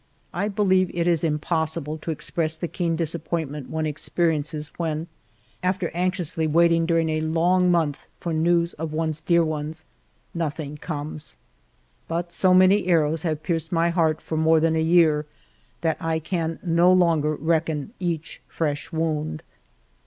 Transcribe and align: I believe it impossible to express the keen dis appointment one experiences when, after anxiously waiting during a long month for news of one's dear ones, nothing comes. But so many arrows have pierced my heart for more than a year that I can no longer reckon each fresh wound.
I 0.33 0.47
believe 0.47 0.89
it 0.95 1.23
impossible 1.23 1.99
to 1.99 2.09
express 2.09 2.55
the 2.55 2.67
keen 2.67 2.95
dis 2.95 3.13
appointment 3.13 3.69
one 3.69 3.85
experiences 3.85 4.71
when, 4.77 5.05
after 5.61 5.89
anxiously 5.93 6.47
waiting 6.47 6.87
during 6.87 7.09
a 7.09 7.21
long 7.21 7.69
month 7.69 8.07
for 8.19 8.33
news 8.33 8.73
of 8.73 8.93
one's 8.93 9.21
dear 9.21 9.45
ones, 9.45 9.85
nothing 10.33 10.77
comes. 10.77 11.37
But 12.07 12.33
so 12.33 12.51
many 12.51 12.87
arrows 12.87 13.21
have 13.21 13.43
pierced 13.43 13.71
my 13.71 13.91
heart 13.91 14.21
for 14.23 14.37
more 14.37 14.59
than 14.59 14.75
a 14.75 14.81
year 14.81 15.27
that 15.81 15.97
I 16.01 16.17
can 16.17 16.57
no 16.63 16.91
longer 16.91 17.35
reckon 17.35 17.93
each 17.99 18.41
fresh 18.47 18.91
wound. 18.91 19.43